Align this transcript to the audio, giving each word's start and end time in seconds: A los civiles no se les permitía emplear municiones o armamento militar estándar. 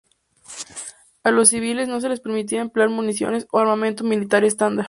A 1.23 1.29
los 1.29 1.49
civiles 1.49 1.87
no 1.87 2.01
se 2.01 2.09
les 2.09 2.19
permitía 2.21 2.61
emplear 2.61 2.89
municiones 2.89 3.45
o 3.51 3.59
armamento 3.59 4.03
militar 4.03 4.43
estándar. 4.43 4.79